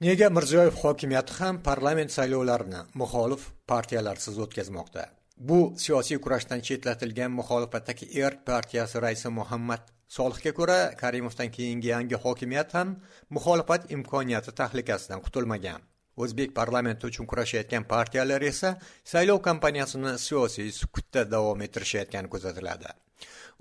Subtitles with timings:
[0.00, 5.02] nega mirziyoyev hokimiyati ham parlament saylovlarini muxolif partiyalarsiz o'tkazmoqda?
[5.48, 9.82] Bu siyosiy kurashdan chetlatilgan muxolifatdagi erk partiyasi raisi muhammad
[10.16, 12.96] solihga ko'ra karimovdan keyingi yangi hokimiyat ham
[13.36, 15.84] muxolifat imkoniyati tahlikasidan qutulmagan.
[16.22, 18.74] O'zbek parlamenti uchun kurashayotgan partiyalar esa
[19.12, 22.96] saylov kampaniyasini siyosiy sukutda davom ettirishayotgani kuzatiladi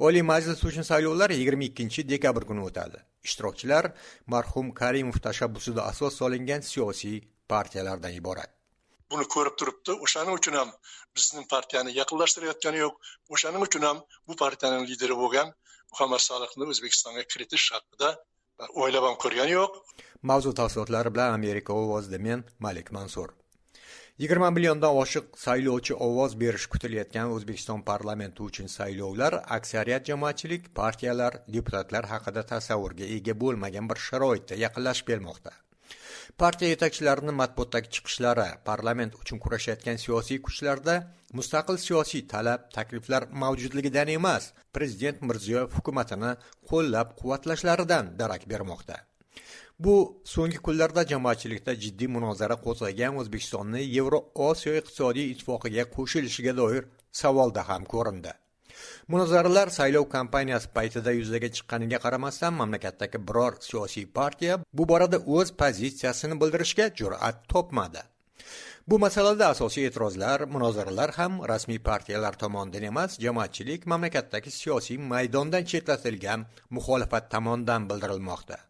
[0.08, 3.00] oliy majlis uchun saylovlar 22 dekabr kuni o'tadi.
[3.28, 3.92] Ishtirokchilar
[4.34, 7.18] marhum karimov tashabbusida asos solingan siyosiy
[7.54, 8.50] partiyalardan iborat.
[9.12, 9.96] Buni ko'rib turibdi.
[10.06, 10.72] O'shaning uchun ham
[11.18, 12.96] bizning partiyani yaqinlashtirayotgani yo'q.
[13.34, 15.54] O'shaning uchun ham bu partiyaning lideri bo'lgan
[15.92, 18.10] muhammad solihni o'zbekistonga kiritish haqida
[18.82, 19.84] o'ylab ham ko'rgani yo'q.
[20.32, 23.30] Mavzu tafsilotlari bilan amerika ovozida men malik mansur
[24.20, 32.08] yigirma milliondan oshiq saylovchi ovoz berishi kutilayotgan o'zbekiston parlamenti uchun saylovlar aksariyat jamoatchilik partiyalar deputatlar
[32.14, 35.54] haqida tasavvurga ega bo'lmagan bir sharoitda yaqinlashib kelmoqda.
[36.42, 40.96] Partiya yetakchilarining matbuotdagi chiqishlari parlament uchun kurashayotgan siyosiy kuchlarda
[41.40, 46.34] mustaqil siyosiy talab takliflar mavjudligidan emas prezident mirziyoyev hukumatini
[46.72, 48.98] qo'llab quvvatlashlaridan darak bermoqda.
[49.80, 56.84] Bu so'nggi kunlarda jamoatchilikda jiddiy munozara qo'zg'agan o'zbekistonni yevro osiyo iqtisodiy ittifoqiga qo'shilishiga doir
[57.22, 58.34] savolda ham ko'rindi.
[59.08, 66.36] Munozaralar saylov kampaniyasi paytida yuzaga chiqqaniga qaramasdan mamlakatdagi biror siyosiy partiya bu borada o'z pozitsiyasini
[66.42, 68.02] bildirishga jur'at topmadi.
[68.90, 76.48] Bu masalada asosiy e'tirozlar munozaralar ham rasmiy partiyalar tomonidan emas jamoatchilik mamlakatdagi siyosiy maydondan chetlatilgan
[76.76, 78.69] muxolifat tomonidan bildirilmoqda.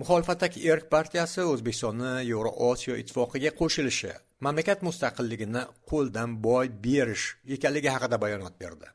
[0.00, 4.12] Muxolifatdagi erk partiyasi o'zbekistonni yevroosiyo ittifoqiga qo'shilishi
[4.46, 8.88] mamlakat mustaqilligini qo'ldan boy berish ekanligi haqida bayonot berdi.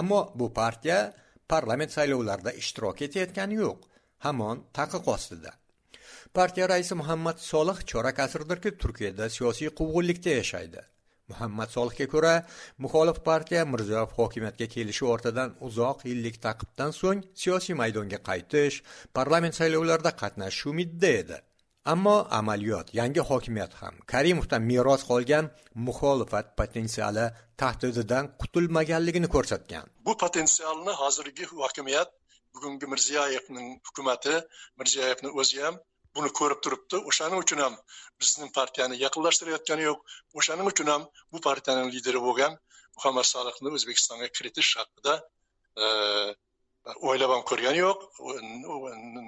[0.00, 0.98] Ammo bu partiya
[1.52, 3.78] parlament saylovlarida ishtirok etayotgani yo'q
[4.26, 5.52] hamon taqiq ostida.
[6.38, 10.80] Partiya raisi muhammad solih chorak asrdirki turkiyada siyosiy quvg'inlikda yashaydi.
[11.30, 12.34] Muhammad solihga ko'ra
[12.84, 18.76] muxolif partiya mirziyoyev hokimiyatga kelishi ortidan uzoq yillik taqibdan so'ng siyosiy maydonga qaytish
[19.18, 21.38] parlament saylovlarida qatnashish umidida edi.
[21.92, 25.44] Ammo amaliyot yangi hokimiyat ham karimovdan meros qolgan
[25.86, 27.26] muxolifat potensiali
[27.60, 29.84] tahdididan qutulmaganligini ko'rsatgan.
[30.06, 32.10] Bu potensialni hozirgi hokimiyat
[32.54, 34.34] bugungi mirziyoyevning hukumati
[34.78, 35.74] mirziyoyevni o'zi ham
[36.16, 37.74] buni ko'rib turibdi o'shaning uchun ham
[38.20, 39.98] bizning partiyani yaqinlashtirayotgani yo'q
[40.42, 42.56] o'shaning uchun ham bu partiyaning lideri bo'lgan
[42.96, 45.14] muhammad solihni o'zbekistonga kiritish haqida
[45.82, 45.84] e,
[47.10, 47.98] o'ylab ham ko'rgani yo'q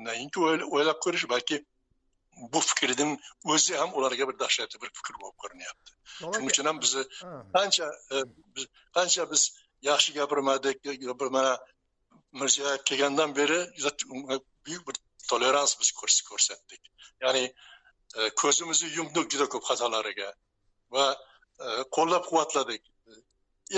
[0.08, 0.38] nainki
[0.76, 1.56] o'ylab ko'rish balki
[2.52, 3.12] bu fikrning
[3.54, 7.04] o'zi ham ularga bir dahshatli bir fikr bo'lib ko'rinyapti shuning uchun ham bizni
[7.56, 8.16] qancha e,
[8.96, 9.42] qancha biz
[9.90, 10.78] yaxshi gapirmadik
[11.36, 11.52] mana
[12.40, 13.58] mirziyoyev kelgandan beri
[14.66, 14.96] buyuk bir
[15.32, 15.92] tolerans biz
[16.30, 16.82] ko'rsatdik.
[17.24, 17.44] Ya'ni
[18.18, 20.30] e, ko'zimizni yumdik juda ko'p xatolariga
[20.96, 21.06] va
[21.64, 21.66] e,
[21.96, 22.82] qo'llab quvvatladik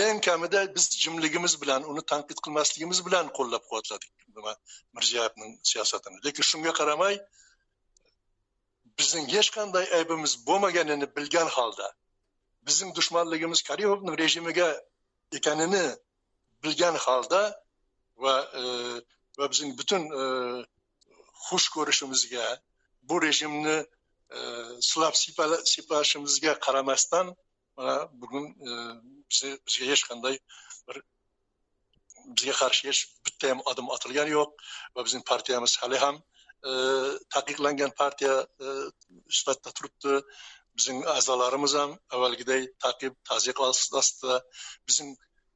[0.02, 4.12] eng kamida biz jimligimiz bilan uni tanqid qilmasligimiz bilan qo'llab quvvatladik
[4.96, 6.16] mirziyoyevning siyosatini.
[6.24, 7.14] Lekin shunga qaramay
[8.98, 11.86] bizning hech qanday aybimiz bo'lmaganini bilgan holda
[12.66, 14.68] bizning dushmanligimiz karimovni rejimiga
[15.38, 15.86] ekanini
[16.64, 17.42] bilgan holda
[18.24, 18.62] va e,
[19.38, 20.02] va bizning butun
[21.46, 22.46] xush ko'rishimizga
[23.08, 23.76] bu rejimni
[24.36, 24.38] e,
[24.90, 25.14] silab
[25.72, 27.26] sipashimizga qaramasdan
[27.76, 28.70] mana bugun e,
[29.66, 30.38] bizga hech qanday
[30.88, 30.96] bir
[32.36, 34.50] bizga qarshi hech bitta ham odim otilgani yo'q
[34.94, 36.16] va bizning partiyamiz hali ham
[36.68, 36.72] e,
[37.34, 38.34] taqiqlangan partiya
[38.66, 38.66] e,
[39.38, 40.14] sifatida turibdi.
[40.78, 44.40] Bizning a'zolarimiz ham avvalgiday taqib tazyiq ostida
[44.88, 45.12] bizning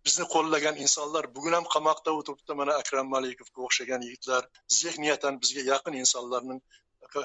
[0.06, 4.42] bizni qo'llagan insonlar bugun ham qamoqda o'tiribdi mana akram malikovga o'xshagan yigitlar.
[4.80, 6.60] Zehniyatan bizga yaqin insonlarning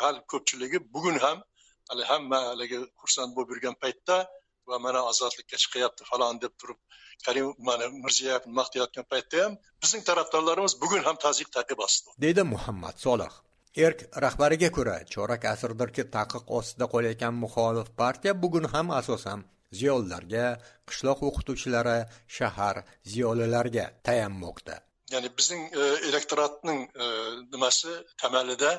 [0.05, 1.37] hali ko'pchiligi bugun ham
[1.89, 4.17] hali hamma haligi xursand bo'lib yurgan paytda
[4.69, 6.79] va mana ozodlikka chiqyapti falon deb turib
[7.25, 12.09] karim mana mirziyoyevni maqtayotgan paytda ham bizning tarafdorlarimiz bugun ham tazyiq taqib ostida.
[12.25, 13.33] Deydi muhammad solih.
[13.85, 19.39] Erk rahbariga ko'ra chorak asrdirki taqiq ostida qolayotgan muxolif partiya bugun ham asosan
[19.79, 20.45] ziyolilarga
[20.89, 21.99] qishloq o'qituvchilari
[22.37, 22.75] shahar
[23.13, 24.75] ziyolilariga tayanmoqda.
[25.13, 27.05] Ya'ni bizning e, elektoratning e,
[27.53, 27.91] nimasi
[28.21, 28.71] tamalida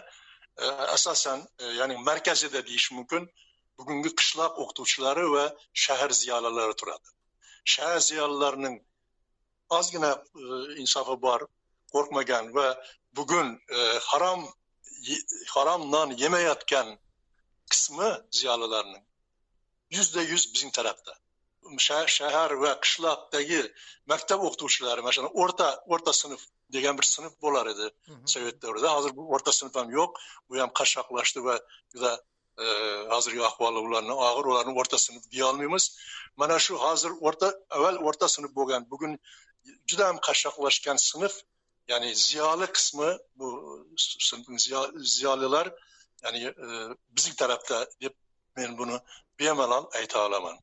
[0.63, 3.23] e, asosan e, ya'ni markazida deyish mumkin
[3.79, 5.45] bugungi qishloq o'qituvchilari va
[5.85, 7.09] shahar ziyolilari turadi.
[7.73, 8.77] Shahar ziyolilarining
[9.79, 10.13] ozgina
[10.43, 10.45] e,
[10.83, 11.41] insofi bor
[11.95, 12.69] qo'rqmagan va
[13.17, 13.81] bugun e,
[14.11, 14.41] harom
[15.55, 16.89] harom non yemayotgan
[17.73, 19.05] qismi ziyolilarning
[19.91, 21.13] yuzda yuz bizning tarafda
[22.19, 23.61] shahar va qishloqdagi
[24.13, 26.41] maktab o'qituvchilari mana o'rta o'rta sinf
[26.75, 27.87] degan bir sinf bo'lar edi
[28.33, 30.11] sovet davrida hozir bu o'rta sinf ham yo'q
[30.49, 31.57] bu ham qashshoqlashdi va
[31.93, 32.13] juda
[33.15, 35.85] hozirgi ahvoli ularni og'ir ularni o'rta sinf deyolmaymiz
[36.41, 39.13] mana shu hozir o'rta avval o'rta sinf bo'lgan bugun
[39.91, 41.35] juda ham qashshoqlashgan sinf
[41.93, 43.49] ya'ni ziyoli qismi bu
[44.29, 44.61] sinfning
[45.17, 45.67] ziyolilar
[46.25, 46.41] ya'ni
[47.17, 48.15] bizning tarafda deb
[48.57, 48.97] men buni
[49.39, 50.57] bemalol ayta olaman.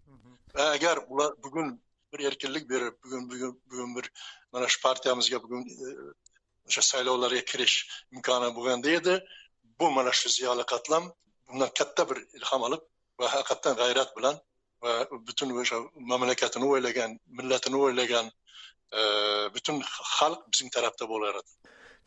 [0.56, 1.68] Va agar ular bugun
[2.14, 4.12] bir erkinlik berib bugun bugun bugun bir
[4.52, 5.64] mana shu partiyamizga bugun
[6.68, 7.76] o'sha saylovlarga kirish
[8.16, 9.14] imkoni bo'lganda edi
[9.80, 11.04] bu mana shu ziyoli qatlam
[11.48, 12.84] bundan katta bir ilhom olib
[13.20, 14.36] va haqiqatdan g'ayrat bilan
[14.84, 14.92] va
[15.28, 15.78] butun o'sha
[16.12, 18.26] mamlakatini o'ylagan millatini o'ylagan
[19.00, 19.02] e,
[19.56, 19.76] butun
[20.18, 21.52] xalq bizning tarafda bo'lar edi.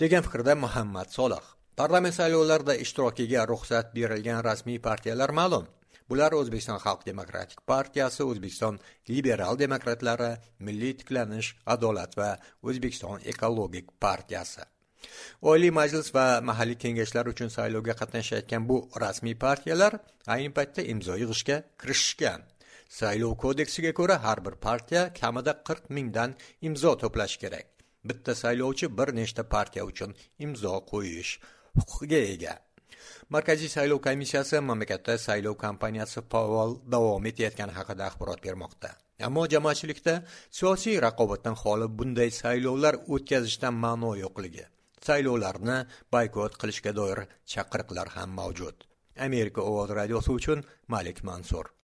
[0.03, 1.45] Degan fikrda muhammad solih
[1.77, 5.67] parlament saylovlarida ishtirokiga ruxsat berilgan rasmiy partiyalar ma'lum.
[6.09, 8.79] Bular o'zbekiston xalq demokratik partiyasi o'zbekiston
[9.09, 10.31] liberal demokratlari
[10.67, 12.31] milliy tiklanish adolat va
[12.63, 14.63] o'zbekiston ekologik partiyasi.
[15.43, 19.99] Oliy majlis va mahalliy kengashlar uchun saylovga qatnashayotgan bu rasmiy partiyalar
[20.35, 22.47] ayni paytda imzo yig'ishga kirishishgan
[23.01, 26.31] saylov kodeksiga ko'ra har bir partiya kamida qirq mingdan
[26.69, 27.67] imzo to'plashi kerak.
[28.09, 30.11] Bitta saylovchi bir nechta partiya uchun
[30.45, 31.33] imzo qo'yish
[31.79, 32.55] huquqiga ega.
[33.35, 38.91] Markaziy saylov komissiyasi mamlakatda saylov kampaniyasi faol davom etayotgani haqida axborot bermoqda.
[39.27, 40.15] Ammo jamoatchilikda
[40.59, 44.65] siyosiy raqobatdan xoli bunday saylovlar o'tkazishdan ma'no yo'qligi
[45.07, 45.79] saylovlarni
[46.15, 47.19] boykot qilishga doir
[47.53, 48.77] chaqiriqlar ham mavjud.
[49.27, 51.67] Amerika ovoz radiosi uchun malik mansur.